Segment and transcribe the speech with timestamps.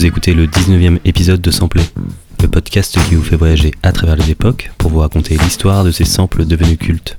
[0.00, 1.82] Vous écoutez le 19e épisode de Sampler,
[2.40, 5.90] le podcast qui vous fait voyager à travers les époques pour vous raconter l'histoire de
[5.90, 7.18] ces samples devenus cultes.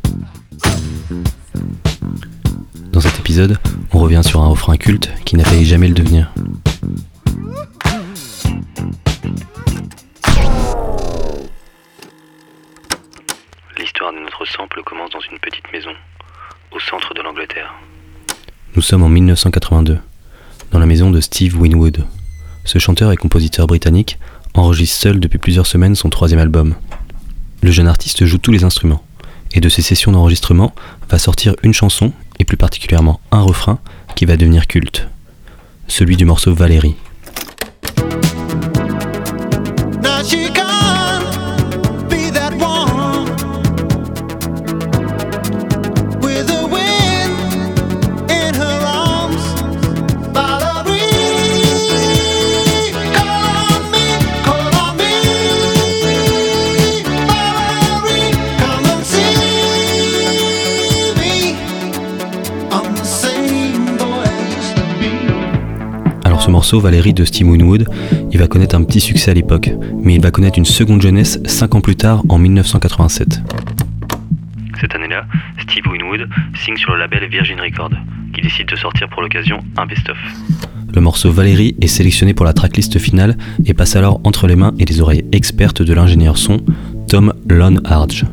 [2.91, 3.59] Dans cet épisode,
[3.93, 6.33] on revient sur un refrain culte qui n'a failli jamais le devenir.
[13.77, 15.91] L'histoire de notre sample commence dans une petite maison,
[16.71, 17.75] au centre de l'Angleterre.
[18.75, 19.99] Nous sommes en 1982,
[20.71, 22.07] dans la maison de Steve Winwood.
[22.63, 24.19] Ce chanteur et compositeur britannique
[24.53, 26.75] enregistre seul depuis plusieurs semaines son troisième album.
[27.61, 29.03] Le jeune artiste joue tous les instruments,
[29.53, 30.73] et de ces sessions d'enregistrement
[31.09, 33.79] va sortir une chanson, et plus particulièrement un refrain,
[34.15, 35.07] qui va devenir culte.
[35.87, 36.95] Celui du morceau Valérie.
[66.71, 67.85] Morceau, Valérie de Steve Winwood,
[68.31, 71.37] il va connaître un petit succès à l'époque, mais il va connaître une seconde jeunesse
[71.43, 73.41] 5 ans plus tard, en 1987.
[74.79, 75.25] Cette année-là,
[75.59, 77.91] Steve Winwood signe sur le label Virgin Records,
[78.33, 80.17] qui décide de sortir pour l'occasion un best-of.
[80.95, 83.35] Le morceau Valérie est sélectionné pour la tracklist finale
[83.65, 86.61] et passe alors entre les mains et les oreilles expertes de l'ingénieur son
[87.09, 88.23] Tom Lonharge.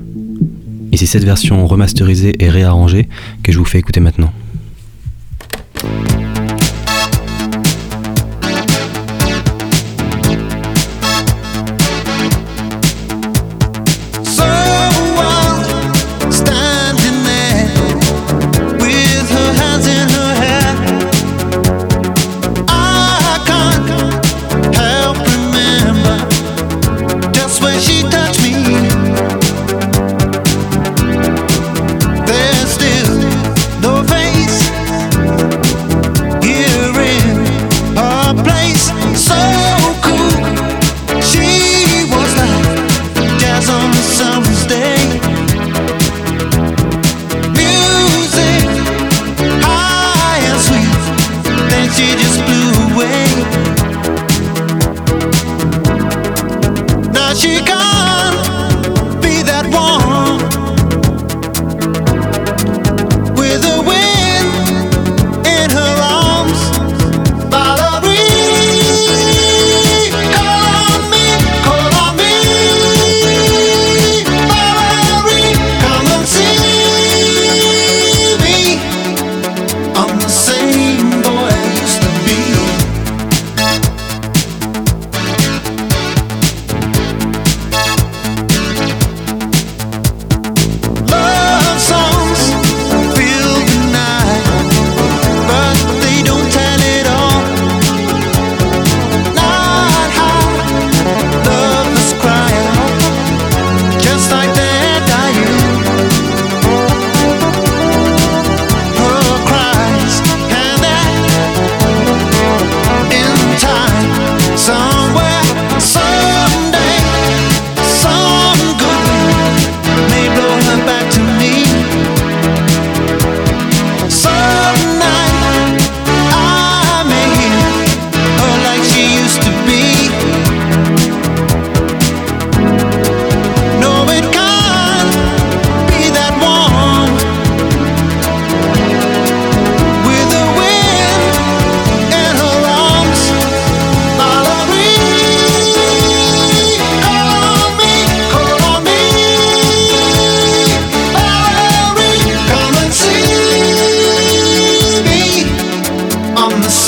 [0.92, 3.08] Et c'est cette version remasterisée et réarrangée
[3.42, 4.32] que je vous fais écouter maintenant.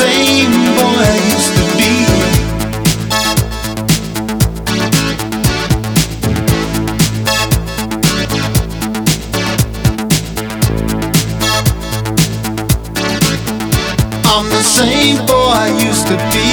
[0.01, 1.93] Same boy I used to be.
[14.25, 16.47] I'm the same boy I used to be.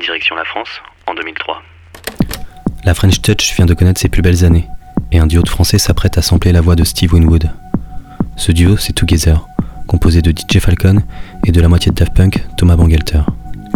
[0.00, 0.68] Direction la France,
[1.08, 1.62] en 2003.
[2.84, 4.68] La French Touch vient de connaître ses plus belles années,
[5.10, 7.50] et un duo de français s'apprête à sampler la voix de Steve Winwood.
[8.36, 9.44] Ce duo, c'est Together,
[9.86, 11.02] composé de DJ Falcon
[11.46, 13.22] et de la moitié de Daft Punk, Thomas Bangalter.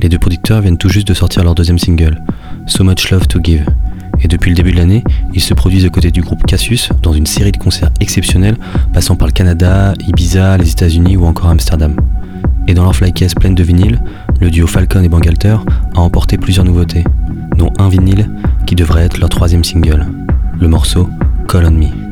[0.02, 2.20] Les deux producteurs viennent tout juste de sortir leur deuxième single,
[2.66, 3.64] So Much Love to Give,
[4.20, 5.04] et depuis le début de l'année,
[5.34, 8.56] ils se produisent aux côtés du groupe Cassius dans une série de concerts exceptionnels
[8.92, 11.96] passant par le Canada, Ibiza, les États-Unis ou encore Amsterdam.
[12.66, 14.00] Et dans leur flycase pleine de vinyles,
[14.40, 15.56] le duo Falcon et Bangalter
[15.94, 17.04] a emporté plusieurs nouveautés,
[17.56, 18.28] dont un vinyle
[18.66, 20.06] qui devrait être leur troisième single,
[20.58, 21.08] le morceau
[21.48, 22.05] Call on Me.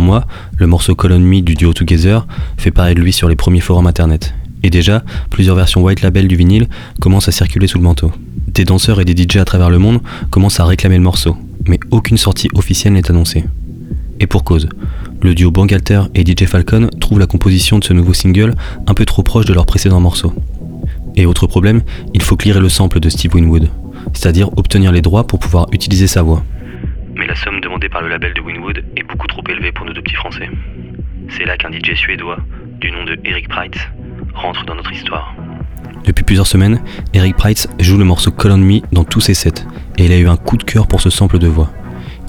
[0.00, 0.26] Mois,
[0.58, 2.26] le morceau Colon Me du duo Together
[2.56, 4.34] fait paraître lui sur les premiers forums internet.
[4.62, 6.68] Et déjà, plusieurs versions white label du vinyle
[7.00, 8.12] commencent à circuler sous le manteau.
[8.48, 10.00] Des danseurs et des DJ à travers le monde
[10.30, 13.44] commencent à réclamer le morceau, mais aucune sortie officielle n'est annoncée.
[14.20, 14.68] Et pour cause,
[15.22, 18.54] le duo Bangalter et DJ Falcon trouvent la composition de ce nouveau single
[18.86, 20.32] un peu trop proche de leur précédent morceau.
[21.16, 21.82] Et autre problème,
[22.12, 23.68] il faut clearer le sample de Steve Winwood,
[24.12, 26.42] c'est-à-dire obtenir les droits pour pouvoir utiliser sa voix
[27.16, 29.92] mais la somme demandée par le label de Winwood est beaucoup trop élevée pour nos
[29.92, 30.48] deux petits Français.
[31.28, 32.38] C'est là qu'un DJ suédois,
[32.80, 33.88] du nom de Eric Price,
[34.34, 35.34] rentre dans notre histoire.
[36.04, 36.82] Depuis plusieurs semaines,
[37.14, 39.64] Eric Price joue le morceau Call on Me dans tous ses sets,
[39.96, 41.70] et il a eu un coup de cœur pour ce sample de voix.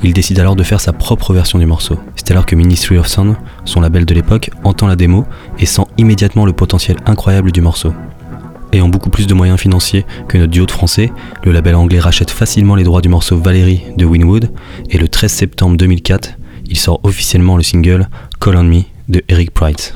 [0.03, 1.99] Il décide alors de faire sa propre version du morceau.
[2.15, 3.35] C'est alors que Ministry of Sound,
[3.65, 5.25] son label de l'époque, entend la démo
[5.57, 7.93] et sent immédiatement le potentiel incroyable du morceau.
[8.75, 11.09] Ayant beaucoup plus de moyens financiers que notre duo de français,
[11.45, 14.51] le label anglais rachète facilement les droits du morceau Valérie de Winwood
[14.89, 16.33] et le 13 septembre 2004,
[16.65, 18.09] il sort officiellement le single
[18.41, 19.93] Call on Me de Eric Price.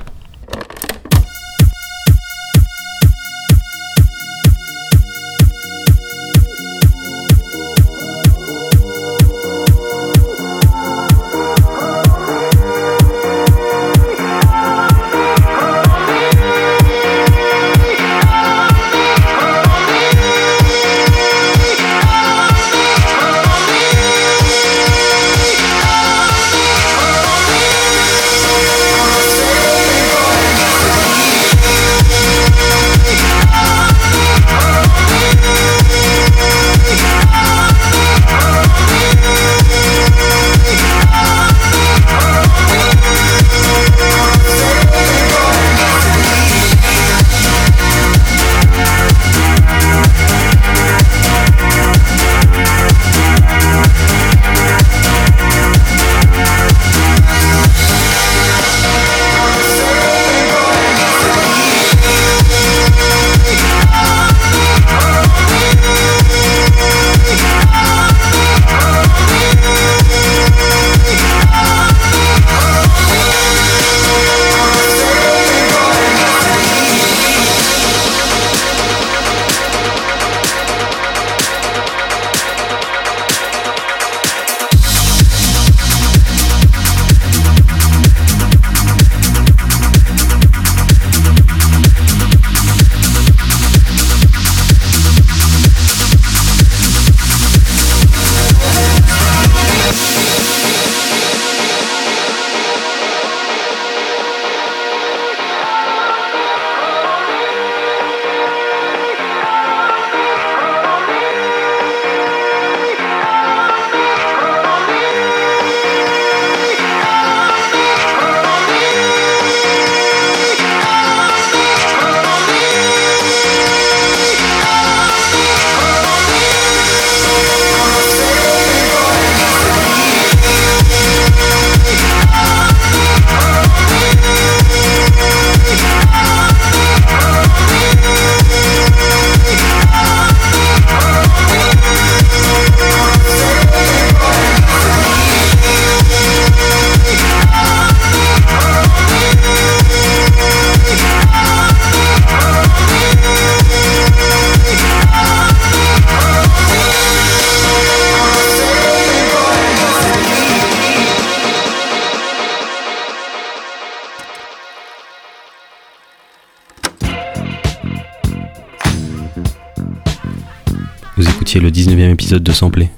[171.57, 172.89] le 19e épisode de Samplé.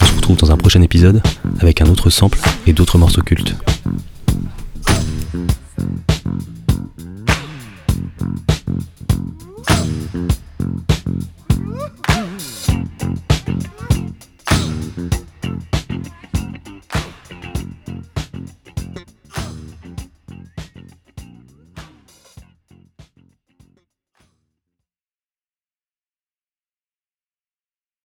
[0.00, 1.20] On se retrouve dans un prochain épisode
[1.58, 3.56] avec un autre sample et d'autres morceaux cultes.